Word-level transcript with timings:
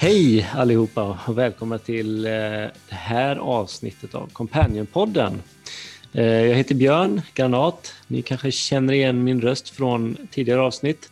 Hej 0.00 0.50
allihopa 0.54 1.18
och 1.26 1.38
välkomna 1.38 1.78
till 1.78 2.26
eh, 2.26 2.30
det 2.30 2.72
här 2.88 3.36
avsnittet 3.36 4.14
av 4.14 4.26
Companionpodden. 4.32 5.42
Eh, 6.12 6.24
jag 6.24 6.54
heter 6.54 6.74
Björn 6.74 7.22
Granat. 7.34 7.94
Ni 8.06 8.22
kanske 8.22 8.52
känner 8.52 8.92
igen 8.92 9.24
min 9.24 9.40
röst 9.40 9.70
från 9.70 10.16
tidigare 10.30 10.60
avsnitt. 10.60 11.10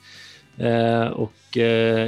Eh, 0.59 1.07
och 1.07 1.33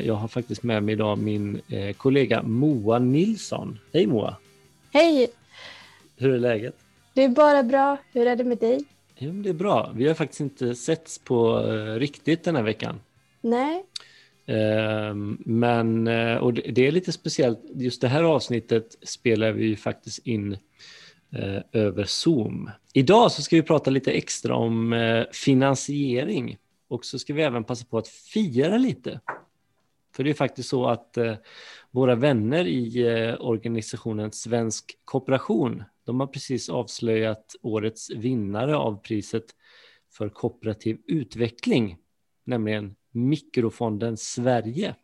jag 0.05 0.15
har 0.15 0.29
faktiskt 0.29 0.63
med 0.63 0.83
mig 0.83 0.93
idag 0.93 1.19
min 1.19 1.61
kollega 1.97 2.43
Moa 2.43 2.99
Nilsson. 2.99 3.79
Hej 3.93 4.07
Moa! 4.07 4.37
Hej! 4.93 5.29
Hur 6.17 6.35
är 6.35 6.39
läget? 6.39 6.75
Det 7.15 7.25
är 7.25 7.29
bara 7.29 7.63
bra. 7.63 7.97
Hur 8.13 8.27
är 8.27 8.37
det 8.37 8.45
med 8.45 8.59
dig? 8.59 8.85
Jo, 9.17 9.33
det 9.33 9.49
är 9.49 9.55
bra. 9.55 9.93
Vi 9.95 10.09
har 10.09 10.15
faktiskt 10.15 10.41
inte 10.41 10.75
setts 10.75 11.19
på 11.19 11.59
riktigt 11.99 12.45
den 12.45 12.57
här 12.57 12.63
veckan. 12.63 13.01
Nej. 13.41 13.85
Ehm, 14.49 15.39
men 15.45 16.07
eh, 16.07 16.37
och 16.37 16.55
det 16.55 16.87
är 16.87 16.93
lite 16.93 17.13
speciellt, 17.13 17.61
just 17.75 18.01
det 18.01 18.09
här 18.09 18.23
avsnittet 18.23 18.97
spelar 19.03 19.53
vi 19.53 19.67
ju 19.67 19.77
faktiskt 19.77 20.27
in 20.27 20.53
eh, 21.33 21.63
över 21.73 22.05
Zoom. 22.05 22.71
Idag 22.93 23.33
så 23.33 23.43
ska 23.43 23.57
vi 23.57 23.63
prata 23.63 23.91
lite 23.91 24.13
extra 24.13 24.55
om 24.57 24.93
eh, 24.93 25.25
finansiering 25.33 26.57
och 26.89 27.05
så 27.05 27.19
ska 27.19 27.35
vi 27.35 27.43
även 27.43 27.65
passa 27.65 27.85
på 27.85 27.99
att 27.99 28.09
fira 28.09 28.79
lite. 28.79 29.21
För 30.17 30.25
det 30.25 30.31
är 30.31 30.35
faktiskt 30.35 30.69
så 30.69 30.87
att 30.87 31.19
våra 31.91 32.15
vänner 32.15 32.67
i 32.67 33.37
organisationen 33.41 34.33
Svensk 34.33 34.85
Kooperation, 35.05 35.85
de 36.07 36.21
har 36.21 36.27
precis 36.27 36.69
avslöjat 36.69 37.55
årets 37.63 38.11
vinnare 38.11 38.77
av 38.77 39.03
priset 39.03 39.45
för 40.13 40.29
kooperativ 40.29 40.99
utveckling, 41.07 41.97
nämligen 42.45 42.95
Mikrofonden 43.19 44.17
Sverige. 44.17 44.95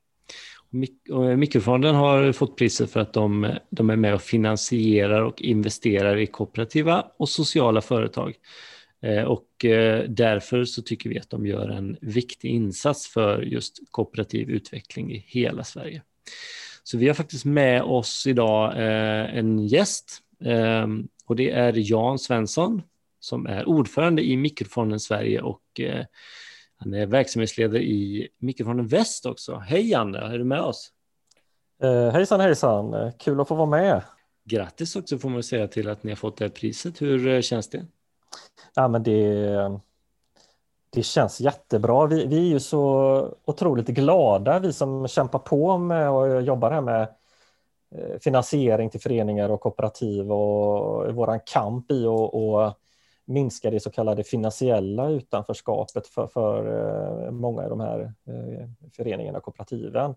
Eh, 1.10 1.36
Mikrofonden 1.36 1.94
har 1.94 2.32
fått 2.32 2.56
priset 2.56 2.90
för 2.90 3.00
att 3.00 3.12
de, 3.12 3.56
de 3.70 3.90
är 3.90 3.96
med 3.96 4.14
och 4.14 4.22
finansierar 4.22 5.22
och 5.22 5.42
investerar 5.42 6.16
i 6.16 6.26
kooperativa 6.26 7.06
och 7.16 7.28
sociala 7.28 7.80
företag. 7.80 8.34
Eh, 9.02 9.22
och 9.22 9.64
eh, 9.64 10.04
därför 10.08 10.64
så 10.64 10.82
tycker 10.82 11.10
vi 11.10 11.18
att 11.18 11.30
de 11.30 11.46
gör 11.46 11.68
en 11.68 11.96
viktig 12.00 12.48
insats 12.50 13.08
för 13.08 13.42
just 13.42 13.78
kooperativ 13.90 14.50
utveckling 14.50 15.12
i 15.12 15.24
hela 15.26 15.64
Sverige. 15.64 16.02
Så 16.82 16.98
vi 16.98 17.06
har 17.06 17.14
faktiskt 17.14 17.44
med 17.44 17.82
oss 17.82 18.26
idag 18.26 18.74
en 19.38 19.66
gäst 19.66 20.18
ehm, 20.44 21.08
och 21.26 21.36
det 21.36 21.50
är 21.50 21.72
Jan 21.76 22.18
Svensson 22.18 22.82
som 23.20 23.46
är 23.46 23.68
ordförande 23.68 24.22
i 24.22 24.36
Mikrofonden 24.36 25.00
Sverige 25.00 25.40
och 25.40 25.80
han 26.84 26.94
är 26.94 27.06
verksamhetsledare 27.06 27.82
i 27.82 28.28
Mikrofonen 28.38 28.86
Väst 28.86 29.26
också. 29.26 29.56
Hej 29.56 29.90
Janne, 29.90 30.18
är 30.18 30.38
du 30.38 30.44
med 30.44 30.60
oss? 30.60 30.90
Eh, 31.82 32.10
hejsan 32.10 32.40
hejsan, 32.40 33.12
kul 33.18 33.40
att 33.40 33.48
få 33.48 33.54
vara 33.54 33.66
med. 33.66 34.02
Grattis 34.44 34.96
också 34.96 35.18
får 35.18 35.28
man 35.28 35.42
säga 35.42 35.68
till 35.68 35.88
att 35.88 36.02
ni 36.02 36.10
har 36.10 36.16
fått 36.16 36.36
det 36.36 36.44
här 36.44 36.50
priset. 36.50 37.02
Hur 37.02 37.28
eh, 37.28 37.40
känns 37.40 37.68
det? 37.68 37.86
Ja, 38.74 38.88
men 38.88 39.02
det, 39.02 39.80
det 40.90 41.02
känns 41.02 41.40
jättebra. 41.40 42.06
Vi, 42.06 42.26
vi 42.26 42.36
är 42.36 42.52
ju 42.52 42.60
så 42.60 43.34
otroligt 43.44 43.86
glada, 43.86 44.58
vi 44.58 44.72
som 44.72 45.08
kämpar 45.08 45.38
på 45.38 45.78
med 45.78 46.10
och 46.10 46.42
jobbar 46.42 46.70
här 46.70 46.80
med 46.80 47.02
eh, 47.94 48.18
finansiering 48.20 48.90
till 48.90 49.00
föreningar 49.00 49.48
och 49.48 49.60
kooperativ 49.60 50.32
och 50.32 51.14
våran 51.14 51.40
kamp 51.46 51.90
i 51.90 52.06
att 52.06 52.78
minska 53.24 53.70
det 53.70 53.80
så 53.80 53.90
kallade 53.90 54.24
finansiella 54.24 55.08
utanförskapet 55.08 56.06
för, 56.06 56.26
för 56.26 56.66
eh, 57.26 57.30
många 57.30 57.66
i 57.66 57.68
de 57.68 57.80
här 57.80 58.00
eh, 58.26 58.68
föreningarna 58.96 59.38
och 59.38 59.44
kooperativen. 59.44 60.14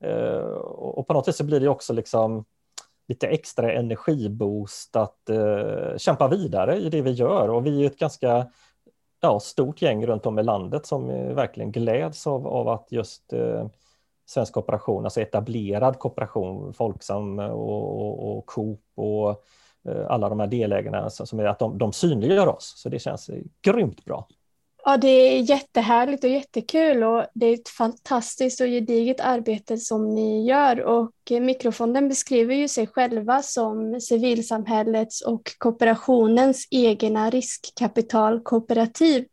Eh, 0.00 0.36
och 0.66 1.06
på 1.06 1.12
något 1.12 1.24
sätt 1.24 1.36
så 1.36 1.44
blir 1.44 1.60
det 1.60 1.68
också 1.68 1.92
liksom 1.92 2.44
lite 3.08 3.26
extra 3.26 3.72
energiboost 3.72 4.96
att 4.96 5.18
kämpa 5.96 6.28
vidare 6.28 6.76
i 6.76 6.88
det 6.88 7.02
vi 7.02 7.10
gör 7.10 7.50
och 7.50 7.66
vi 7.66 7.82
är 7.82 7.86
ett 7.86 7.98
ganska 7.98 8.46
ja, 9.20 9.40
stort 9.40 9.82
gäng 9.82 10.06
runt 10.06 10.26
om 10.26 10.38
i 10.38 10.42
landet 10.42 10.86
som 10.86 11.06
verkligen 11.34 11.72
gläds 11.72 12.26
av, 12.26 12.46
av 12.46 12.68
att 12.68 12.86
just 12.90 13.32
svensk 14.26 14.54
kooperation, 14.54 15.04
alltså 15.04 15.20
etablerad 15.20 15.98
kooperation, 15.98 16.72
Folksam 16.72 17.38
och, 17.38 18.00
och, 18.02 18.38
och 18.38 18.46
Coop 18.46 18.82
och 18.94 19.44
Eh, 19.88 20.06
alla 20.10 20.28
de 20.28 20.40
här 20.40 20.46
delägarna 20.46 21.10
som 21.10 21.40
är 21.40 21.44
att 21.44 21.58
de, 21.58 21.78
de 21.78 21.92
synliggör 21.92 22.46
oss. 22.46 22.72
Så 22.76 22.88
det 22.88 22.98
känns 22.98 23.30
grymt 23.62 24.04
bra. 24.04 24.28
Ja, 24.84 24.96
det 24.96 25.08
är 25.08 25.40
jättehärligt 25.40 26.24
och 26.24 26.30
jättekul 26.30 27.02
och 27.04 27.26
det 27.34 27.46
är 27.46 27.54
ett 27.54 27.68
fantastiskt 27.68 28.60
och 28.60 28.66
gediget 28.66 29.20
arbete 29.20 29.76
som 29.76 30.14
ni 30.14 30.46
gör 30.46 30.80
och 30.80 31.12
eh, 31.30 31.40
Mikrofonden 31.40 32.08
beskriver 32.08 32.54
ju 32.54 32.68
sig 32.68 32.86
själva 32.86 33.42
som 33.42 34.00
civilsamhällets 34.00 35.20
och 35.20 35.42
kooperationens 35.58 36.68
egna 36.70 37.30
riskkapitalkooperativ. 37.30 39.24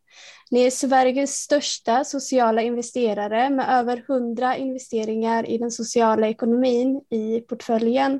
Ni 0.52 0.64
är 0.64 0.72
Sveriges 0.72 1.32
största 1.32 2.04
sociala 2.04 2.62
investerare 2.62 3.50
med 3.50 3.66
över 3.70 4.04
100 4.10 4.58
investeringar 4.58 5.50
i 5.50 5.58
den 5.58 5.72
sociala 5.72 6.28
ekonomin 6.28 7.02
i 7.10 7.42
portföljen 7.42 8.20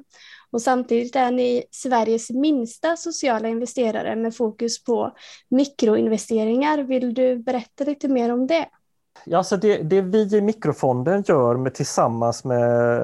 och 0.52 0.62
samtidigt 0.62 1.16
är 1.16 1.32
ni 1.32 1.64
Sveriges 1.72 2.30
minsta 2.30 2.98
sociala 2.98 3.48
investerare 3.48 4.16
med 4.16 4.36
fokus 4.36 4.84
på 4.84 5.12
mikroinvesteringar. 5.50 6.78
Vill 6.78 7.14
du 7.14 7.40
berätta 7.40 7.84
lite 7.84 8.08
mer 8.08 8.34
om 8.34 8.48
det? 8.48 8.70
Ja, 9.26 9.38
alltså 9.38 9.58
det, 9.58 9.78
det 9.78 10.02
vi 10.02 10.38
i 10.38 10.42
Mikrofonden 10.42 11.24
gör 11.28 11.56
med, 11.56 11.74
tillsammans 11.74 12.44
med 12.44 13.02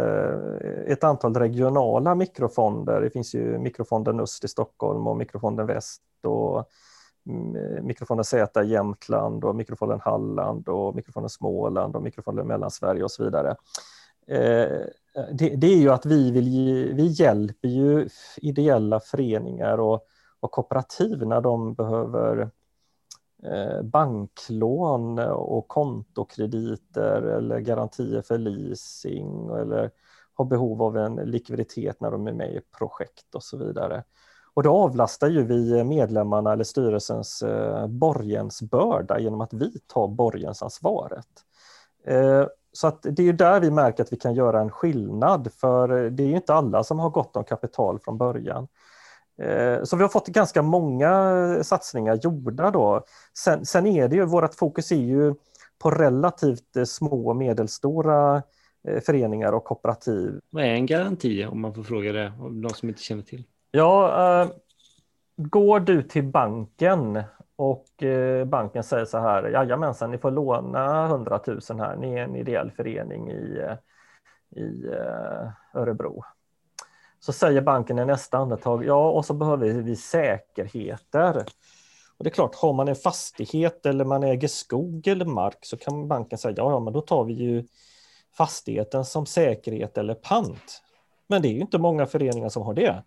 ett 0.88 1.04
antal 1.04 1.36
regionala 1.36 2.16
mikrofonder, 2.16 3.02
det 3.02 3.10
finns 3.10 3.36
ju 3.36 3.58
Mikrofonden 3.58 4.20
Öst 4.20 4.44
i 4.44 4.48
Stockholm 4.48 5.08
och 5.08 5.18
Mikrofonden 5.18 5.68
Väst 5.68 6.02
och 6.24 6.70
mm, 7.30 7.86
Mikrofonden 7.86 8.24
Z 8.24 8.64
i 8.64 8.68
Jämtland 8.68 9.46
och 9.46 9.56
Mikrofonden 9.56 10.00
Halland 10.00 10.70
och 10.70 10.96
Mikrofonden 10.96 11.30
Småland 11.30 11.96
och 11.96 12.04
Mikrofonden 12.04 12.48
Mellansverige 12.48 13.04
och 13.04 13.12
så 13.12 13.24
vidare. 13.24 13.56
Eh, 14.28 14.82
det, 15.16 15.56
det, 15.56 15.68
är 15.68 15.78
ju 15.78 15.90
att 15.90 16.06
vi, 16.06 16.32
vill 16.32 16.48
ge, 16.48 16.94
vi 16.94 17.08
hjälper 17.08 17.68
ju 17.68 18.10
ideella 18.38 19.00
föreningar 19.00 19.78
och, 19.78 20.06
och 20.40 20.52
kooperativ 20.52 21.28
när 21.28 21.42
de 21.42 21.74
behöver 21.74 22.50
eh, 23.44 23.82
banklån 23.82 25.20
och 25.20 25.68
kontokrediter 25.68 27.22
eller 27.22 27.60
garantier 27.60 28.22
för 28.22 28.38
leasing 28.38 29.50
eller 29.50 29.92
har 30.34 30.46
behov 30.46 30.82
av 30.82 30.98
en 30.98 31.16
likviditet 31.16 32.02
när 32.02 32.12
de 32.12 32.28
är 32.28 32.34
med 32.34 32.54
i 32.54 32.62
projekt 32.78 33.36
och 33.36 33.44
så 33.44 33.58
vidare. 33.58 34.04
Och 34.54 34.64
då 34.64 34.72
avlastar 34.72 35.28
ju 35.28 35.44
vi 35.44 35.84
medlemmarna 35.84 36.54
eller 36.54 36.64
styrelsens 36.64 37.42
eh, 37.42 37.88
borgensbörda 37.88 39.20
genom 39.20 39.42
att 39.42 39.54
vi 39.54 39.80
tar 39.88 40.08
borgensansvaret. 40.08 41.28
Eh, 42.06 42.46
så 42.76 42.88
att 42.88 43.00
det 43.02 43.30
är 43.30 43.34
där 43.34 43.60
vi 43.60 43.72
märker 43.72 44.04
att 44.04 44.14
vi 44.14 44.18
kan 44.18 44.34
göra 44.34 44.62
en 44.62 44.72
skillnad, 44.72 45.52
för 45.54 46.10
det 46.10 46.24
är 46.24 46.36
inte 46.36 46.54
alla 46.54 46.84
som 46.84 47.00
har 47.00 47.10
gott 47.10 47.36
om 47.36 47.44
kapital 47.44 48.00
från 48.00 48.18
början. 48.18 48.68
Eh, 49.42 49.84
så 49.84 49.96
vi 49.96 50.02
har 50.02 50.10
fått 50.10 50.28
ganska 50.28 50.62
många 50.62 51.64
satsningar 51.64 52.20
gjorda 52.24 52.72
då. 52.72 53.06
Sen, 53.38 53.66
sen 53.66 53.88
är 53.88 54.08
det 54.08 54.16
ju, 54.16 54.26
vårt 54.26 54.56
fokus 54.56 54.92
är 54.92 54.96
ju 54.96 55.36
på 55.80 55.92
relativt 55.92 56.76
eh, 56.76 56.84
små 56.84 57.30
och 57.30 57.36
medelstora 57.36 58.44
eh, 58.88 59.02
föreningar 59.02 59.52
och 59.52 59.64
kooperativ. 59.64 60.40
Vad 60.50 60.64
är 60.64 60.70
en 60.70 60.86
garanti 60.86 61.46
om 61.46 61.62
man 61.62 61.74
får 61.74 61.84
fråga 61.84 62.12
det, 62.12 62.34
någon 62.52 62.74
som 62.74 62.90
inte 62.90 63.02
känner 63.02 63.24
till? 63.24 63.44
Ja, 63.72 64.48
går 65.38 65.80
du 65.80 66.04
till 66.04 66.24
banken 66.24 67.24
och 67.56 68.04
eh, 68.04 68.46
banken 68.46 68.84
säger 68.84 69.06
så 69.06 69.18
här, 69.18 69.44
jajamensan, 69.44 70.12
ni 70.12 70.18
får 70.18 70.32
låna 70.32 71.06
100 71.06 71.40
000 71.48 71.60
här, 71.80 71.96
ni 71.96 72.14
är 72.14 72.24
en 72.24 72.36
ideell 72.36 72.72
förening 72.72 73.32
i, 73.32 73.60
eh, 73.60 73.78
i 74.64 74.88
eh, 74.88 75.80
Örebro. 75.82 76.24
Så 77.20 77.34
säger 77.34 77.62
banken 77.62 78.00
i 78.00 78.06
nästa 78.06 78.38
andetag, 78.38 78.86
ja 78.86 79.10
och 79.10 79.26
så 79.26 79.34
behöver 79.34 79.68
vi 79.68 79.96
säkerheter. 79.96 81.46
Och 82.18 82.24
det 82.24 82.30
är 82.30 82.34
klart, 82.34 82.56
har 82.56 82.74
man 82.74 82.88
en 82.88 82.96
fastighet 82.96 83.86
eller 83.86 84.06
man 84.06 84.24
äger 84.24 84.48
skog 84.48 85.08
eller 85.08 85.26
mark 85.26 85.58
så 85.62 85.78
kan 85.78 86.08
banken 86.08 86.38
säga, 86.38 86.54
ja, 86.58 86.72
ja 86.72 86.80
men 86.80 86.94
då 86.94 87.02
tar 87.02 87.24
vi 87.24 87.34
ju 87.34 87.64
fastigheten 88.38 89.06
som 89.06 89.26
säkerhet 89.26 89.98
eller 89.98 90.14
pant. 90.14 90.82
Men 91.28 91.42
det 91.42 91.48
är 91.48 91.54
ju 91.54 91.60
inte 91.60 91.78
många 91.78 92.06
föreningar 92.06 92.50
som 92.50 92.64
har 92.64 92.74
det. 92.74 93.04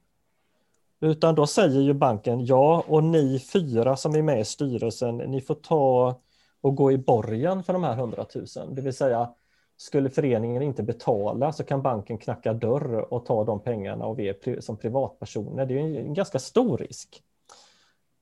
Utan 1.00 1.34
då 1.34 1.46
säger 1.46 1.80
ju 1.80 1.94
banken 1.94 2.46
ja 2.46 2.84
och 2.86 3.04
ni 3.04 3.38
fyra 3.38 3.96
som 3.96 4.14
är 4.14 4.22
med 4.22 4.40
i 4.40 4.44
styrelsen, 4.44 5.16
ni 5.16 5.40
får 5.40 5.54
ta 5.54 6.20
och 6.60 6.76
gå 6.76 6.92
i 6.92 6.98
borgen 6.98 7.62
för 7.62 7.72
de 7.72 7.84
här 7.84 7.92
100 7.92 8.26
000. 8.34 8.46
Det 8.74 8.82
vill 8.82 8.94
säga, 8.94 9.30
skulle 9.76 10.10
föreningen 10.10 10.62
inte 10.62 10.82
betala 10.82 11.52
så 11.52 11.64
kan 11.64 11.82
banken 11.82 12.18
knacka 12.18 12.52
dörr 12.52 13.14
och 13.14 13.26
ta 13.26 13.44
de 13.44 13.60
pengarna 13.60 14.04
av 14.04 14.20
er 14.20 14.60
som 14.60 14.76
privatpersoner. 14.76 15.66
Det 15.66 15.74
är 15.74 15.78
en 15.78 16.14
ganska 16.14 16.38
stor 16.38 16.78
risk. 16.78 17.22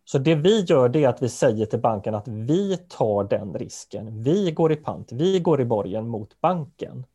Så 0.05 0.19
det 0.19 0.35
vi 0.35 0.61
gör 0.61 0.89
det 0.89 1.05
är 1.05 1.09
att 1.09 1.23
vi 1.23 1.29
säger 1.29 1.67
till 1.67 1.81
banken 1.81 2.15
att 2.15 2.29
vi 2.29 2.77
tar 2.77 3.25
den 3.25 3.55
risken. 3.55 4.23
Vi 4.23 4.51
går 4.51 4.73
i 4.73 4.77
pant, 4.77 5.13
vi 5.13 5.41
går 5.41 5.61
i 5.61 5.65
borgen 5.65 6.09
mot 6.09 6.41
banken. 6.41 7.07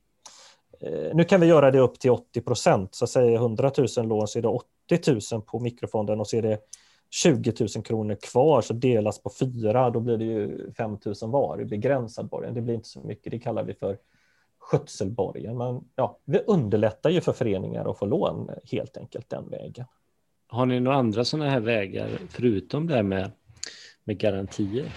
Eh, 0.82 1.16
nu 1.16 1.24
kan 1.24 1.42
vi 1.42 1.48
göra 1.48 1.72
det 1.72 1.80
upp 1.80 2.00
till 2.00 2.12
80 2.12 2.42
procent, 2.42 2.96
så 2.96 3.08
säger 3.08 3.36
100 3.36 3.72
000 3.98 4.08
lån 4.08 4.28
så 4.28 4.40
är 4.40 4.42
det 4.42 4.48
80 4.48 5.36
000 5.36 5.42
på 5.42 5.60
mikrofonden 5.60 6.20
och 6.20 6.28
så 6.28 6.38
är 6.38 6.42
det 6.42 6.60
20 7.10 7.54
000 7.60 7.84
kronor 7.84 8.18
kvar 8.22 8.62
så 8.62 8.74
delas 8.74 9.24
på 9.24 9.32
fyra, 9.40 9.90
då 9.90 10.00
blir 10.00 10.18
det 10.18 10.26
ju 10.26 10.72
5 10.74 10.98
000 11.06 11.16
var 11.22 11.62
i 11.62 11.66
begränsad 11.66 12.30
borgen. 12.30 12.54
Det 12.54 12.62
blir 12.62 12.74
inte 12.74 12.90
så 12.90 13.02
mycket, 13.02 13.32
det 13.32 13.40
kallar 13.40 13.64
vi 13.64 13.74
för 13.74 13.98
skötselborgen. 14.60 15.58
Men 15.58 15.84
ja, 15.96 16.20
vi 16.26 16.40
underlättar 16.48 17.10
ju 17.10 17.22
för 17.22 17.34
föreningar 17.34 17.92
att 17.92 17.98
få 17.98 18.06
lån 18.06 18.50
helt 18.72 18.98
enkelt 18.98 19.30
den 19.30 19.50
vägen. 19.50 19.86
Har 20.48 20.66
ni 20.66 20.80
några 20.80 20.98
andra 20.98 21.26
sådana 21.26 21.50
här 21.50 21.60
vägar 21.60 22.10
förutom 22.30 22.88
det 22.88 23.04
med, 23.04 23.32
med 24.04 24.18
garantier? 24.18 24.92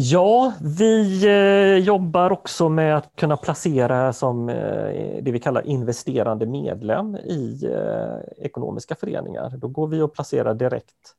Ja, 0.00 0.52
vi 0.60 1.24
eh, 1.26 1.84
jobbar 1.84 2.30
också 2.30 2.68
med 2.68 2.96
att 2.96 3.16
kunna 3.16 3.36
placera 3.36 4.12
som 4.12 4.48
eh, 4.48 5.22
det 5.22 5.32
vi 5.32 5.38
kallar 5.40 5.66
investerande 5.66 6.46
medlem 6.46 7.16
i 7.16 7.64
eh, 7.64 8.44
ekonomiska 8.44 8.94
föreningar. 8.94 9.50
Då 9.56 9.68
går 9.68 9.86
vi 9.86 10.00
och 10.00 10.14
placerar 10.14 10.54
direkt, 10.54 11.14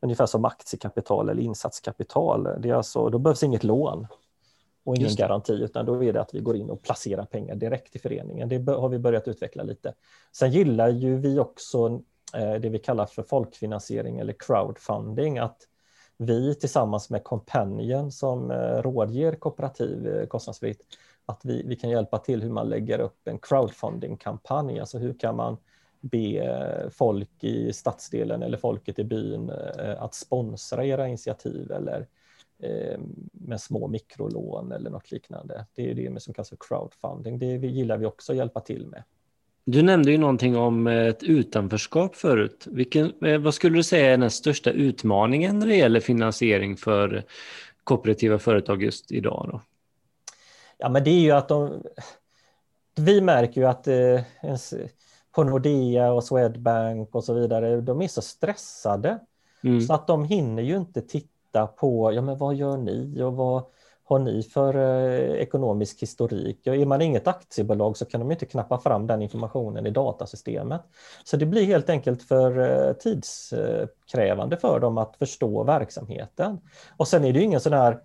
ungefär 0.00 0.26
som 0.26 0.44
aktiekapital 0.44 1.28
eller 1.28 1.42
insatskapital. 1.42 2.48
Det 2.58 2.70
är 2.70 2.74
alltså, 2.74 3.08
då 3.08 3.18
behövs 3.18 3.42
inget 3.42 3.64
lån 3.64 4.06
och 4.84 4.96
ingen 4.96 5.14
garanti, 5.14 5.52
utan 5.52 5.86
då 5.86 6.04
är 6.04 6.12
det 6.12 6.20
att 6.20 6.34
vi 6.34 6.40
går 6.40 6.56
in 6.56 6.70
och 6.70 6.82
placerar 6.82 7.24
pengar 7.24 7.54
direkt 7.54 7.96
i 7.96 7.98
föreningen. 7.98 8.48
Det 8.48 8.72
har 8.72 8.88
vi 8.88 8.98
börjat 8.98 9.28
utveckla 9.28 9.62
lite. 9.62 9.94
Sen 10.32 10.50
gillar 10.50 10.88
ju 10.88 11.16
vi 11.16 11.38
också 11.38 12.00
det 12.32 12.68
vi 12.68 12.78
kallar 12.78 13.06
för 13.06 13.22
folkfinansiering 13.22 14.18
eller 14.18 14.34
crowdfunding, 14.38 15.38
att 15.38 15.66
vi 16.20 16.54
tillsammans 16.54 17.10
med 17.10 17.24
Companion 17.24 18.12
som 18.12 18.50
eh, 18.50 18.82
rådger 18.82 19.32
kooperativ 19.32 20.06
eh, 20.06 20.26
kostnadsfritt, 20.26 20.80
att 21.26 21.44
vi, 21.44 21.62
vi 21.66 21.76
kan 21.76 21.90
hjälpa 21.90 22.18
till 22.18 22.42
hur 22.42 22.50
man 22.50 22.68
lägger 22.68 22.98
upp 22.98 23.28
en 23.28 23.38
crowdfunding-kampanj, 23.38 24.80
alltså 24.80 24.98
hur 24.98 25.18
kan 25.18 25.36
man 25.36 25.56
be 26.00 26.38
eh, 26.38 26.90
folk 26.90 27.44
i 27.44 27.72
stadsdelen 27.72 28.42
eller 28.42 28.58
folket 28.58 28.98
i 28.98 29.04
byn 29.04 29.50
att 29.98 30.14
sponsra 30.14 30.84
era 30.84 31.08
initiativ 31.08 31.72
eller 31.72 32.06
med 33.32 33.60
små 33.60 33.88
mikrolån 33.88 34.72
eller 34.72 34.90
något 34.90 35.10
liknande. 35.10 35.66
Det 35.74 35.90
är 35.90 35.94
det 35.94 36.22
som 36.22 36.34
kallas 36.34 36.48
för 36.48 36.58
crowdfunding. 36.60 37.38
Det 37.38 37.46
gillar 37.46 37.98
vi 37.98 38.06
också 38.06 38.32
att 38.32 38.38
hjälpa 38.38 38.60
till 38.60 38.86
med. 38.86 39.02
Du 39.64 39.82
nämnde 39.82 40.10
ju 40.10 40.18
någonting 40.18 40.56
om 40.56 40.86
ett 40.86 41.22
utanförskap 41.22 42.16
förut. 42.16 42.66
Vilken, 42.70 43.24
eh, 43.24 43.38
vad 43.38 43.54
skulle 43.54 43.76
du 43.76 43.82
säga 43.82 44.12
är 44.12 44.18
den 44.18 44.30
största 44.30 44.70
utmaningen 44.70 45.58
när 45.58 45.66
det 45.66 45.76
gäller 45.76 46.00
finansiering 46.00 46.76
för 46.76 47.24
kooperativa 47.84 48.38
företag 48.38 48.82
just 48.82 49.12
idag? 49.12 49.48
Då? 49.52 49.60
Ja, 50.78 50.88
men 50.88 51.04
det 51.04 51.10
är 51.10 51.20
ju 51.20 51.30
att 51.30 51.48
de... 51.48 51.82
Vi 52.96 53.20
märker 53.20 53.60
ju 53.60 53.66
att 53.66 53.86
eh, 53.86 54.20
på 55.34 55.44
Nordea 55.44 56.12
och 56.12 56.24
Swedbank 56.24 57.14
och 57.14 57.24
så 57.24 57.34
vidare, 57.34 57.80
de 57.80 58.02
är 58.02 58.08
så 58.08 58.22
stressade 58.22 59.18
mm. 59.64 59.80
så 59.80 59.92
att 59.92 60.06
de 60.06 60.24
hinner 60.24 60.62
ju 60.62 60.76
inte 60.76 61.00
titta 61.00 61.66
på, 61.66 62.12
ja 62.12 62.22
men 62.22 62.38
vad 62.38 62.54
gör 62.54 62.76
ni 62.76 63.22
och 63.22 63.34
vad, 63.34 63.64
har 64.10 64.18
ni 64.18 64.42
för 64.42 64.74
eh, 64.76 65.40
ekonomisk 65.40 66.02
historik? 66.02 66.60
Ja, 66.62 66.74
är 66.74 66.86
man 66.86 67.02
inget 67.02 67.26
aktiebolag 67.26 67.96
så 67.96 68.04
kan 68.04 68.20
de 68.20 68.30
inte 68.30 68.46
knappa 68.46 68.78
fram 68.78 69.06
den 69.06 69.22
informationen 69.22 69.86
i 69.86 69.90
datasystemet. 69.90 70.80
Så 71.24 71.36
det 71.36 71.46
blir 71.46 71.64
helt 71.64 71.90
enkelt 71.90 72.22
för 72.22 72.58
eh, 72.58 72.92
tidskrävande 72.92 74.56
för 74.56 74.80
dem 74.80 74.98
att 74.98 75.16
förstå 75.16 75.64
verksamheten. 75.64 76.60
Och 76.96 77.08
sen 77.08 77.24
är 77.24 77.32
det 77.32 77.38
ju 77.38 77.44
ingen 77.44 77.60
sån 77.60 77.72
här 77.72 78.00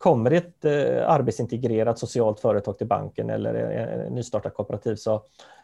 Kommer 0.00 0.30
ett 0.30 0.64
eh, 0.64 1.10
arbetsintegrerat 1.10 1.98
socialt 1.98 2.40
företag 2.40 2.78
till 2.78 2.86
banken 2.86 3.30
eller 3.30 3.54
en 3.54 4.14
nystartat 4.14 4.54
kooperativ 4.54 4.96
så 4.96 5.22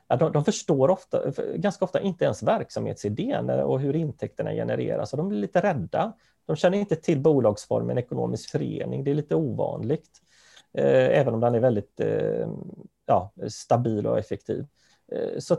ja, 0.08 0.16
de, 0.16 0.32
de, 0.32 0.44
förstår 0.44 0.90
ofta, 0.90 1.22
ganska 1.54 1.84
ofta 1.84 2.00
inte 2.00 2.24
ens 2.24 2.42
verksamhetsidén 2.42 3.50
eh, 3.50 3.60
och 3.60 3.80
hur 3.80 3.96
intäkterna 3.96 4.52
genereras 4.52 5.12
och 5.12 5.16
de 5.16 5.28
blir 5.28 5.38
lite 5.38 5.60
rädda. 5.60 6.12
De 6.46 6.56
känner 6.56 6.78
inte 6.78 6.96
till 6.96 7.20
bolagsformen 7.20 7.98
ekonomisk 7.98 8.50
förening, 8.50 9.04
det 9.04 9.10
är 9.10 9.14
lite 9.14 9.34
ovanligt, 9.34 10.10
eh, 10.74 11.18
även 11.20 11.34
om 11.34 11.40
den 11.40 11.54
är 11.54 11.60
väldigt 11.60 12.00
eh, 12.00 12.48
ja, 13.06 13.32
stabil 13.48 14.06
och 14.06 14.18
effektiv. 14.18 14.66
Eh, 15.12 15.38
så 15.38 15.56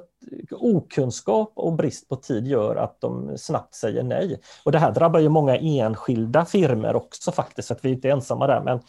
okunskap 0.51 1.51
och 1.55 1.73
brist 1.73 2.09
på 2.09 2.15
tid 2.15 2.47
gör 2.47 2.75
att 2.75 3.01
de 3.01 3.37
snabbt 3.37 3.75
säger 3.75 4.03
nej. 4.03 4.39
Och 4.63 4.71
det 4.71 4.79
här 4.79 4.91
drabbar 4.91 5.19
ju 5.19 5.29
många 5.29 5.57
enskilda 5.57 6.45
firmer 6.45 6.95
också 6.95 7.31
faktiskt, 7.31 7.67
så 7.67 7.73
att 7.73 7.85
vi 7.85 7.89
är 7.89 7.93
inte 7.93 8.09
ensamma 8.09 8.47
där. 8.47 8.61
Men 8.61 8.79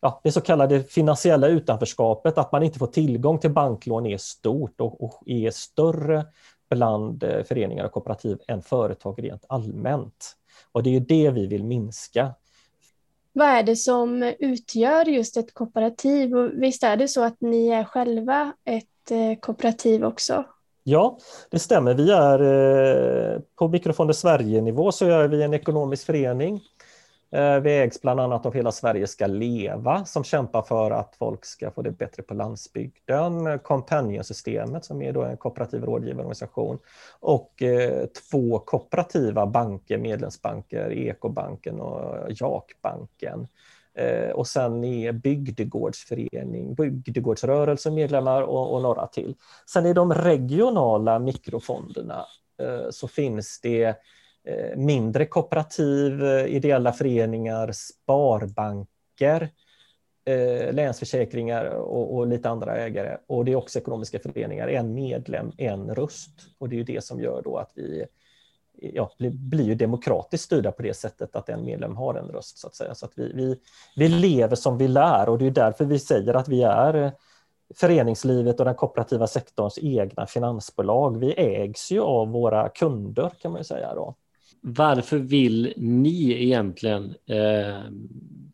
ja, 0.00 0.20
det 0.24 0.32
så 0.32 0.40
kallade 0.40 0.82
finansiella 0.82 1.46
utanförskapet, 1.46 2.38
att 2.38 2.52
man 2.52 2.62
inte 2.62 2.78
får 2.78 2.86
tillgång 2.86 3.38
till 3.38 3.50
banklån 3.50 4.06
är 4.06 4.18
stort 4.18 4.80
och, 4.80 5.04
och 5.04 5.22
är 5.26 5.50
större 5.50 6.26
bland 6.70 7.22
eh, 7.22 7.44
föreningar 7.44 7.84
och 7.84 7.92
kooperativ 7.92 8.38
än 8.48 8.62
företag 8.62 9.24
rent 9.24 9.44
allmänt. 9.48 10.36
Och 10.72 10.82
det 10.82 10.96
är 10.96 11.00
det 11.00 11.30
vi 11.30 11.46
vill 11.46 11.64
minska. 11.64 12.34
Vad 13.32 13.48
är 13.48 13.62
det 13.62 13.76
som 13.76 14.32
utgör 14.38 15.04
just 15.04 15.36
ett 15.36 15.54
kooperativ? 15.54 16.36
Och 16.36 16.50
visst 16.54 16.82
är 16.82 16.96
det 16.96 17.08
så 17.08 17.22
att 17.22 17.40
ni 17.40 17.68
är 17.68 17.84
själva 17.84 18.52
ett 18.64 19.10
eh, 19.10 19.38
kooperativ 19.40 20.04
också? 20.04 20.44
Ja, 20.82 21.18
det 21.50 21.58
stämmer. 21.58 21.94
Vi 21.94 22.10
är 22.10 22.40
eh, 23.34 23.40
på 23.58 23.68
Mikrofonder 23.68 24.14
Sverige-nivå 24.14 24.92
så 24.92 25.06
är 25.06 25.28
vi 25.28 25.42
en 25.42 25.54
ekonomisk 25.54 26.06
förening 26.06 26.60
Eh, 27.34 27.60
vi 27.60 27.78
ägs 27.78 28.02
bland 28.02 28.20
annat 28.20 28.46
av 28.46 28.54
Hela 28.54 28.72
Sverige 28.72 29.06
ska 29.06 29.26
leva 29.26 30.04
som 30.04 30.24
kämpar 30.24 30.62
för 30.62 30.90
att 30.90 31.16
folk 31.18 31.44
ska 31.44 31.70
få 31.70 31.82
det 31.82 31.90
bättre 31.90 32.22
på 32.22 32.34
landsbygden. 32.34 33.58
Companion-systemet 33.58 34.84
som 34.84 35.02
är 35.02 35.12
då 35.12 35.22
en 35.22 35.36
kooperativ 35.36 35.84
rådgivarorganisation 35.84 36.78
och 37.20 37.62
eh, 37.62 38.06
två 38.06 38.58
kooperativa 38.58 39.46
banker, 39.46 39.98
medlemsbanker, 39.98 40.92
Ekobanken 40.92 41.80
och 41.80 42.30
Jakbanken. 42.30 43.48
Eh, 43.94 44.30
och 44.30 44.46
sen 44.46 44.84
är 44.84 45.12
bygdegårdsförening, 45.12 46.74
bygdegårdsrörelsen 46.74 47.94
medlemmar 47.94 48.42
och, 48.42 48.74
och 48.74 48.82
några 48.82 49.06
till. 49.06 49.34
Sen 49.66 49.86
i 49.86 49.92
de 49.92 50.14
regionala 50.14 51.18
mikrofonderna 51.18 52.26
så 52.90 53.08
finns 53.08 53.60
det 53.60 53.96
Eh, 54.46 54.76
mindre 54.76 55.26
kooperativ, 55.26 56.24
eh, 56.24 56.46
ideella 56.46 56.92
föreningar, 56.92 57.72
sparbanker, 57.72 59.48
eh, 60.24 60.72
länsförsäkringar 60.72 61.64
och, 61.64 62.14
och, 62.14 62.26
lite 62.26 62.50
andra 62.50 62.76
ägare. 62.76 63.16
Och 63.26 63.44
det 63.44 63.52
är 63.52 63.56
också 63.56 63.78
ekonomiska 63.78 64.18
föreningar, 64.18 64.68
en 64.68 64.94
medlem, 64.94 65.52
en 65.58 65.94
röst. 65.94 66.30
Och 66.58 66.68
det 66.68 66.76
är 66.76 66.78
ju 66.78 66.84
det 66.84 67.04
som 67.04 67.20
gör 67.20 67.42
då 67.42 67.56
att 67.56 67.70
vi 67.74 68.06
ja, 68.72 69.10
blir 69.32 69.64
ju 69.64 69.74
demokratiskt 69.74 70.44
styrda 70.44 70.72
på 70.72 70.82
det 70.82 70.94
sättet 70.94 71.36
att 71.36 71.48
en 71.48 71.64
medlem 71.64 71.96
har 71.96 72.14
en 72.14 72.28
röst. 72.28 72.58
Så 72.58 72.66
att 72.66 72.74
säga. 72.74 72.94
Så 72.94 73.06
att 73.06 73.12
vi, 73.16 73.32
vi, 73.34 73.60
vi 73.96 74.08
lever 74.08 74.56
som 74.56 74.78
vi 74.78 74.88
lär 74.88 75.28
och 75.28 75.38
det 75.38 75.46
är 75.46 75.50
därför 75.50 75.84
vi 75.84 75.98
säger 75.98 76.34
att 76.34 76.48
vi 76.48 76.62
är 76.62 77.12
föreningslivet 77.74 78.58
och 78.58 78.66
den 78.66 78.74
kooperativa 78.74 79.26
sektorns 79.26 79.78
egna 79.82 80.26
finansbolag. 80.26 81.18
Vi 81.20 81.32
ägs 81.32 81.92
ju 81.92 82.00
av 82.00 82.28
våra 82.28 82.68
kunder 82.68 83.30
kan 83.40 83.52
man 83.52 83.64
säga. 83.64 83.94
Då 83.94 84.14
varför 84.66 85.18
vill 85.18 85.72
ni 85.76 86.42
egentligen 86.44 87.14
eh, 87.26 87.80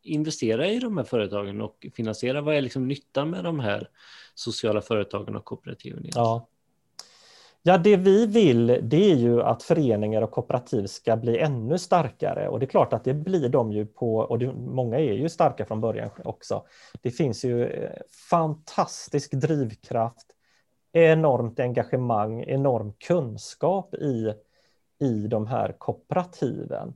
investera 0.03 0.67
i 0.67 0.79
de 0.79 0.97
här 0.97 1.05
företagen 1.05 1.61
och 1.61 1.87
finansiera? 1.95 2.41
Vad 2.41 2.55
är 2.55 2.61
liksom 2.61 2.89
nyttan 2.89 3.31
med 3.31 3.45
de 3.45 3.61
här 3.61 3.89
sociala 4.35 4.81
företagen 4.81 5.37
och 5.37 5.45
kooperativen? 5.45 6.03
Ja. 6.15 6.49
ja, 7.63 7.79
det 7.79 7.97
vi 7.97 8.27
vill 8.27 8.67
det 8.83 9.11
är 9.13 9.17
ju 9.17 9.43
att 9.43 9.63
föreningar 9.63 10.23
och 10.23 10.31
kooperativ 10.31 10.87
ska 10.87 11.17
bli 11.17 11.39
ännu 11.39 11.79
starkare 11.79 12.49
och 12.49 12.61
det 12.61 12.65
är 12.65 12.71
klart 12.71 12.93
att 12.93 13.05
det 13.05 13.15
blir 13.15 13.49
de 13.49 13.73
ju 13.73 13.87
på, 13.87 14.17
och 14.17 14.39
det, 14.39 14.53
många 14.53 14.99
är 14.99 15.13
ju 15.13 15.29
starka 15.29 15.67
från 15.67 15.81
början 15.81 16.11
också. 16.25 16.65
Det 17.03 17.11
finns 17.11 17.45
ju 17.45 17.67
eh, 17.67 17.91
fantastisk 18.31 19.33
drivkraft, 19.33 20.27
enormt 20.93 21.61
engagemang, 21.61 22.43
enorm 22.43 22.93
kunskap 22.93 23.95
i 23.95 24.35
i 25.01 25.27
de 25.27 25.47
här 25.47 25.73
kooperativen. 25.79 26.95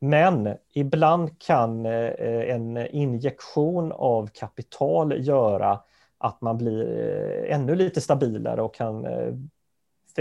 Men 0.00 0.56
ibland 0.74 1.40
kan 1.40 1.86
eh, 1.86 2.50
en 2.50 2.76
injektion 2.76 3.92
av 3.92 4.26
kapital 4.26 5.26
göra 5.26 5.80
att 6.18 6.40
man 6.40 6.58
blir 6.58 6.98
eh, 6.98 7.54
ännu 7.54 7.74
lite 7.74 8.00
stabilare 8.00 8.62
och 8.62 8.74
kan 8.74 9.06
eh, 9.06 9.34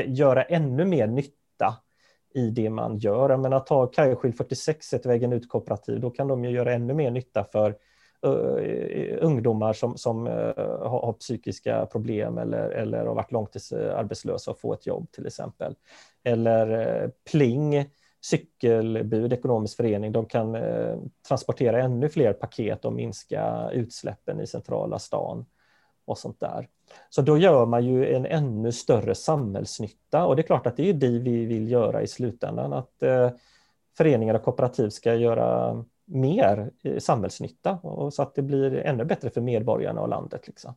göra 0.05 0.43
ännu 0.43 0.85
mer 0.85 1.07
nytta 1.07 1.77
i 2.33 2.49
det 2.49 2.69
man 2.69 2.97
gör. 2.97 3.29
Jag 3.29 3.39
menar, 3.39 3.59
ta 3.59 3.87
Kajskil 3.87 4.33
46, 4.33 4.93
ett 4.93 5.05
vägen 5.05 5.33
ut 5.33 5.49
kooperativ, 5.49 5.99
då 5.99 6.09
kan 6.09 6.27
de 6.27 6.45
ju 6.45 6.51
göra 6.51 6.73
ännu 6.73 6.93
mer 6.93 7.11
nytta 7.11 7.43
för 7.43 7.75
ungdomar 9.21 9.73
som, 9.73 9.97
som 9.97 10.25
har, 10.25 11.01
har, 11.01 11.13
psykiska 11.13 11.85
problem 11.85 12.37
eller, 12.37 12.69
eller 12.69 13.05
har 13.05 13.15
varit 13.15 13.31
långtidsarbetslösa 13.31 14.51
och 14.51 14.59
få 14.59 14.73
ett 14.73 14.87
jobb 14.87 15.11
till 15.11 15.27
exempel. 15.27 15.75
Eller 16.23 17.11
Pling, 17.31 17.85
cykelbud, 18.21 19.33
ekonomisk 19.33 19.77
förening, 19.77 20.11
de 20.11 20.25
kan 20.25 20.57
transportera 21.27 21.83
ännu 21.83 22.09
fler 22.09 22.33
paket 22.33 22.85
och 22.85 22.93
minska 22.93 23.69
utsläppen 23.73 24.41
i 24.41 24.47
centrala 24.47 24.99
stan 24.99 25.45
och 26.05 26.17
sånt 26.17 26.39
där. 26.39 26.67
Så 27.09 27.21
då 27.21 27.37
gör 27.37 27.65
man 27.65 27.85
ju 27.85 28.15
en 28.15 28.25
ännu 28.25 28.71
större 28.71 29.15
samhällsnytta 29.15 30.25
och 30.25 30.35
det 30.35 30.41
är 30.41 30.47
klart 30.47 30.67
att 30.67 30.77
det 30.77 30.89
är 30.89 30.93
det 30.93 31.19
vi 31.19 31.45
vill 31.45 31.71
göra 31.71 32.01
i 32.01 32.07
slutändan, 32.07 32.73
att 32.73 33.03
föreningar 33.97 34.33
och 34.33 34.43
kooperativ 34.43 34.89
ska 34.89 35.15
göra 35.15 35.83
mer 36.05 36.71
eh, 36.83 36.97
samhällsnytta 36.97 37.71
och 37.71 38.13
så 38.13 38.21
att 38.21 38.35
det 38.35 38.41
blir 38.41 38.75
ännu 38.75 39.05
bättre 39.05 39.29
för 39.29 39.41
medborgarna 39.41 40.01
och 40.01 40.09
landet. 40.09 40.47
Liksom. 40.47 40.75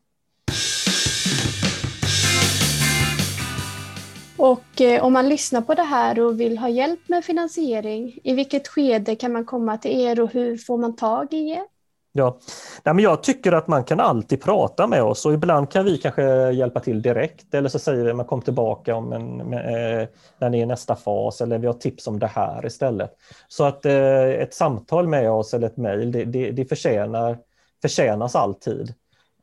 Och 4.37 4.81
eh, 4.81 5.03
om 5.03 5.13
man 5.13 5.29
lyssnar 5.29 5.61
på 5.61 5.73
det 5.73 5.83
här 5.83 6.19
och 6.19 6.39
vill 6.39 6.57
ha 6.57 6.69
hjälp 6.69 7.09
med 7.09 7.25
finansiering, 7.25 8.19
i 8.23 8.33
vilket 8.33 8.67
skede 8.67 9.15
kan 9.15 9.31
man 9.31 9.45
komma 9.45 9.77
till 9.77 9.91
er 9.91 10.19
och 10.19 10.33
hur 10.33 10.57
får 10.57 10.77
man 10.77 10.95
tag 10.95 11.33
i 11.33 11.49
er? 11.49 11.76
Ja, 12.17 12.39
Nej, 12.83 12.95
men 12.95 13.03
jag 13.03 13.23
tycker 13.23 13.51
att 13.51 13.67
man 13.67 13.83
kan 13.83 13.99
alltid 13.99 14.41
prata 14.41 14.87
med 14.87 15.03
oss 15.03 15.25
och 15.25 15.33
ibland 15.33 15.71
kan 15.71 15.85
vi 15.85 15.97
kanske 15.97 16.51
hjälpa 16.51 16.79
till 16.79 17.01
direkt 17.01 17.53
eller 17.53 17.69
så 17.69 17.79
säger 17.79 18.03
vi 18.03 18.09
att 18.09 18.15
man 18.15 18.25
kom 18.25 18.41
tillbaka 18.41 18.95
om 18.95 19.13
en, 19.13 19.37
med, 19.37 20.01
eh, 20.01 20.07
när 20.39 20.49
ni 20.49 20.59
är 20.59 20.63
i 20.63 20.65
nästa 20.65 20.95
fas 20.95 21.41
eller 21.41 21.57
vi 21.57 21.67
har 21.67 21.73
tips 21.73 22.07
om 22.07 22.19
det 22.19 22.27
här 22.27 22.65
istället. 22.65 23.11
Så 23.47 23.63
att 23.63 23.85
eh, 23.85 24.23
ett 24.23 24.53
samtal 24.53 25.07
med 25.07 25.31
oss 25.31 25.53
eller 25.53 25.67
ett 25.67 25.77
mejl, 25.77 26.11
det, 26.11 26.25
det, 26.25 26.51
det 26.51 26.65
förtjänar, 26.65 27.37
förtjänas 27.81 28.35
alltid. 28.35 28.93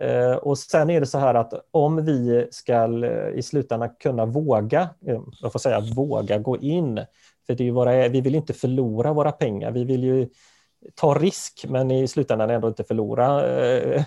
Eh, 0.00 0.35
och 0.35 0.59
sen 0.59 0.90
är 0.90 1.00
det 1.00 1.07
så 1.07 1.19
här 1.19 1.35
att 1.35 1.52
om 1.71 2.04
vi 2.04 2.49
ska 2.50 3.04
eh, 3.04 3.38
i 3.38 3.43
slutändan 3.43 3.90
kunna 4.00 4.26
våga, 4.26 4.81
eh, 5.07 5.21
jag 5.40 5.52
får 5.52 5.59
säga 5.59 5.81
våga 5.81 6.38
gå 6.38 6.57
in, 6.59 7.00
för 7.47 7.54
det 7.54 7.69
är 7.69 7.73
våra, 7.73 8.09
vi 8.09 8.21
vill 8.21 8.35
inte 8.35 8.52
förlora 8.52 9.12
våra 9.12 9.33
pengar, 9.33 9.71
vi 9.71 9.85
vill 9.85 10.04
ju 10.04 10.28
ta 10.94 11.14
risk 11.14 11.64
men 11.68 11.90
i 11.90 12.08
slutändan 12.08 12.50
ändå 12.50 12.68
inte 12.68 12.84
förlora 12.84 13.46
eh, 13.46 14.04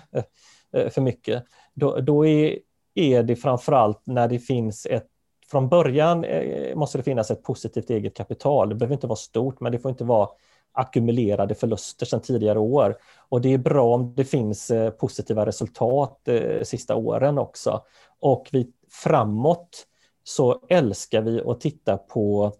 eh, 0.72 0.88
för 0.88 1.00
mycket. 1.00 1.44
Då, 1.74 2.00
då 2.00 2.26
är, 2.26 2.58
är 2.94 3.22
det 3.22 3.36
framförallt 3.36 4.00
när 4.04 4.28
det 4.28 4.38
finns 4.38 4.86
ett 4.86 5.06
från 5.50 5.68
början 5.68 6.24
eh, 6.24 6.76
måste 6.76 6.98
det 6.98 7.04
finnas 7.04 7.30
ett 7.30 7.42
positivt 7.42 7.90
eget 7.90 8.16
kapital. 8.16 8.68
Det 8.68 8.74
behöver 8.74 8.94
inte 8.94 9.06
vara 9.06 9.16
stort, 9.16 9.60
men 9.60 9.72
det 9.72 9.78
får 9.78 9.90
inte 9.90 10.04
vara 10.04 10.28
ackumulerade 10.72 11.54
förluster 11.54 12.06
sedan 12.06 12.20
tidigare 12.20 12.58
år. 12.58 12.96
Och 13.28 13.40
det 13.40 13.54
är 13.54 13.58
bra 13.58 13.94
om 13.94 14.14
det 14.14 14.24
finns 14.24 14.72
positiva 14.98 15.46
resultat 15.46 16.20
de 16.24 16.64
sista 16.64 16.94
åren 16.94 17.38
också. 17.38 17.82
Och 18.20 18.48
vi, 18.52 18.72
framåt 18.90 19.86
så 20.24 20.66
älskar 20.68 21.22
vi 21.22 21.40
att 21.40 21.60
titta 21.60 21.96
på 21.96 22.52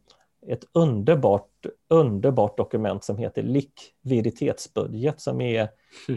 ett 0.46 0.64
underbart, 0.72 1.66
underbart 1.88 2.56
dokument 2.56 3.04
som 3.04 3.18
heter 3.18 3.42
likviditetsbudget 3.42 5.20
som 5.20 5.40
är 5.40 5.68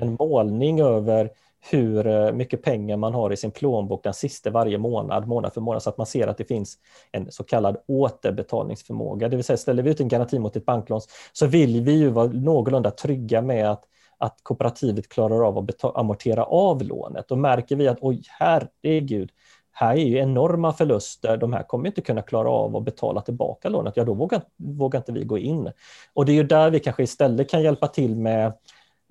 en 0.02 0.16
målning 0.20 0.82
över 0.82 1.30
hur 1.70 2.08
eh, 2.08 2.32
mycket 2.32 2.62
pengar 2.62 2.98
man 2.98 3.14
har 3.14 3.34
i 3.34 3.38
sin 3.38 3.52
plånbok 3.52 4.04
den 4.04 4.14
sista 4.14 4.50
varje 4.50 4.78
månad, 4.78 5.28
månad 5.28 5.54
för 5.54 5.62
månad, 5.62 5.84
så 5.84 5.90
att 5.90 5.98
man 5.98 6.08
ser 6.08 6.28
att 6.28 6.38
det 6.38 6.46
finns 6.46 6.78
en 7.12 7.32
så 7.32 7.44
kallad 7.44 7.78
återbetalningsförmåga. 7.88 9.30
Det 9.30 9.36
vill 9.36 9.46
säga 9.46 9.58
ställer 9.58 9.84
vi 9.84 9.92
ut 9.92 10.00
en 10.00 10.08
garanti 10.08 10.40
mot 10.40 10.56
ett 10.56 10.66
banklån 10.66 11.02
så 11.34 11.46
vill 11.46 11.82
vi 11.82 11.92
ju 11.92 12.10
vara 12.10 12.28
någorlunda 12.28 12.92
trygga 12.92 13.42
med 13.42 13.72
att, 13.72 13.84
att 14.18 14.40
kooperativet 14.44 15.10
klarar 15.10 15.48
av 15.48 15.58
att 15.58 15.98
amortera 15.98 16.44
av 16.44 16.84
lånet. 16.84 17.32
Och 17.32 17.38
märker 17.38 17.76
vi 17.76 17.88
att 17.88 17.98
oj, 18.02 18.24
herregud, 18.28 19.32
här 19.72 19.96
är 19.96 20.06
ju 20.06 20.18
enorma 20.18 20.74
förluster, 20.74 21.38
de 21.38 21.54
här 21.54 21.64
kommer 21.64 21.88
inte 21.88 22.02
kunna 22.02 22.22
klara 22.22 22.50
av 22.50 22.76
att 22.76 22.84
betala 22.84 23.22
tillbaka 23.22 23.70
lånet, 23.70 23.98
ja 23.98 24.04
då 24.04 24.14
vågar, 24.14 24.42
vågar 24.58 25.00
inte 25.00 25.12
vi 25.12 25.24
gå 25.24 25.38
in. 25.38 25.72
Och 26.14 26.26
det 26.26 26.32
är 26.32 26.36
ju 26.36 26.44
där 26.44 26.70
vi 26.70 26.80
kanske 26.80 27.04
istället 27.04 27.50
kan 27.50 27.64
hjälpa 27.64 27.88
till 27.88 28.16
med 28.16 28.54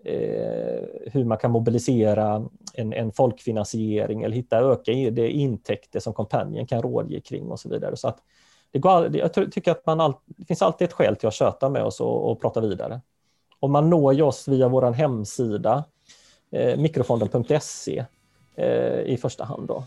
Eh, 0.05 0.83
hur 1.13 1.25
man 1.25 1.39
kan 1.39 1.51
mobilisera 1.51 2.49
en, 2.75 2.93
en 2.93 3.13
folkfinansiering 3.13 4.23
eller 4.23 4.37
hitta 4.37 4.59
öka 4.59 4.93
det 4.93 5.31
intäkter 5.31 6.01
som 6.01 6.13
kompanjen 6.13 6.67
kan 6.67 6.83
rådge 6.83 7.21
kring 7.21 7.51
och 7.51 7.61
så 7.61 7.69
vidare. 7.69 7.97
Så 7.97 8.09
att 8.09 8.19
det 8.71 8.79
går, 8.79 9.17
jag 9.17 9.33
tycker 9.33 9.71
att 9.71 9.87
man 9.87 10.01
all, 10.01 10.15
det 10.27 10.45
finns 10.45 10.63
alltid 10.63 10.89
ett 10.89 10.93
skäl 10.93 11.17
till 11.17 11.29
att 11.29 11.35
köta 11.35 11.69
med 11.69 11.85
oss 11.85 12.01
och, 12.01 12.31
och 12.31 12.41
prata 12.41 12.61
vidare. 12.61 13.01
Och 13.61 13.71
man 13.71 13.91
når 13.91 14.23
oss 14.23 14.49
via 14.49 14.69
vår 14.69 14.93
hemsida 14.93 15.85
eh, 16.51 16.79
mikrofonden.se 16.79 18.05
eh, 18.57 19.01
i 19.01 19.19
första 19.23 19.45
hand. 19.45 19.69
Då. 19.69 19.85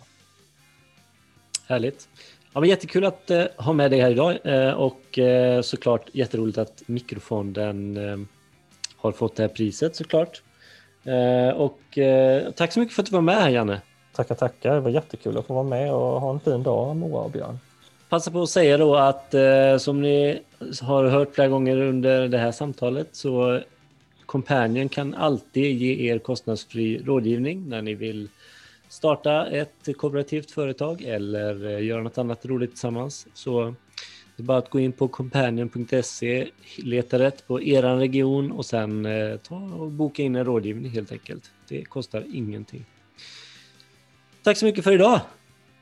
Härligt. 1.67 2.09
Ja, 2.53 2.59
men 2.59 2.69
jättekul 2.69 3.05
att 3.05 3.31
eh, 3.31 3.45
ha 3.57 3.73
med 3.73 3.91
dig 3.91 3.99
här 3.99 4.11
idag 4.11 4.37
eh, 4.43 4.71
och 4.71 5.19
eh, 5.19 5.61
såklart 5.61 6.09
jätteroligt 6.13 6.57
att 6.57 6.83
Mikrofonden 6.85 7.97
har 8.97 9.11
fått 9.11 9.35
det 9.35 9.43
här 9.43 9.47
priset 9.47 9.95
såklart. 9.95 10.41
Eh, 11.03 11.55
och 11.55 11.97
eh, 11.97 12.51
tack 12.51 12.71
så 12.71 12.79
mycket 12.79 12.95
för 12.95 13.01
att 13.01 13.09
du 13.09 13.13
var 13.15 13.21
med 13.21 13.35
här 13.35 13.49
Janne. 13.49 13.81
Tackar, 14.15 14.35
tackar. 14.35 14.73
Det 14.73 14.79
var 14.79 14.89
jättekul 14.89 15.37
att 15.37 15.47
få 15.47 15.53
vara 15.53 15.63
med 15.63 15.93
och 15.93 16.21
ha 16.21 16.33
en 16.33 16.39
fin 16.39 16.63
dag 16.63 16.95
Moa 16.95 17.21
och 17.21 17.31
Björn. 17.31 17.59
Passa 18.09 18.31
på 18.31 18.41
att 18.41 18.49
säga 18.49 18.77
då 18.77 18.95
att 18.95 19.33
eh, 19.33 19.77
som 19.77 20.01
ni 20.01 20.39
har 20.81 21.05
hört 21.05 21.35
flera 21.35 21.47
gånger 21.47 21.77
under 21.77 22.27
det 22.27 22.37
här 22.37 22.51
samtalet 22.51 23.07
så 23.11 23.59
Companion 24.25 24.89
kan 24.89 25.13
alltid 25.13 25.77
ge 25.77 26.11
er 26.11 26.19
kostnadsfri 26.19 27.01
rådgivning 27.05 27.69
när 27.69 27.81
ni 27.81 27.93
vill 27.93 28.29
starta 28.93 29.47
ett 29.47 29.97
kooperativt 29.97 30.51
företag 30.51 31.01
eller 31.01 31.79
göra 31.79 32.03
något 32.03 32.17
annat 32.17 32.45
roligt 32.45 32.69
tillsammans. 32.69 33.27
Så 33.33 33.75
det 34.35 34.43
är 34.43 34.45
bara 34.45 34.57
att 34.57 34.69
gå 34.69 34.79
in 34.79 34.91
på 34.91 35.07
companion.se, 35.07 36.49
leta 36.77 37.19
rätt 37.19 37.47
på 37.47 37.61
er 37.61 37.83
region 37.83 38.51
och 38.51 38.65
sen 38.65 39.05
eh, 39.05 39.37
ta 39.37 39.55
och 39.55 39.91
boka 39.91 40.23
in 40.23 40.35
en 40.35 40.45
rådgivning 40.45 40.91
helt 40.91 41.11
enkelt. 41.11 41.51
Det 41.67 41.85
kostar 41.85 42.25
ingenting. 42.33 42.85
Tack 44.43 44.57
så 44.57 44.65
mycket 44.65 44.83
för 44.83 44.91
idag 44.91 45.19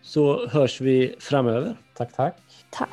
så 0.01 0.47
hörs 0.47 0.81
vi 0.81 1.15
framöver. 1.19 1.75
Tack, 1.93 2.15
tack. 2.15 2.35
Tack. 2.69 2.89